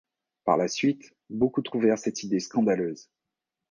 Par 0.45 0.57
la 0.57 0.67
suite, 0.67 1.13
beaucoup 1.29 1.61
trouvèrent 1.61 1.99
cette 1.99 2.23
idée 2.23 2.39
scandaleuse. 2.39 3.11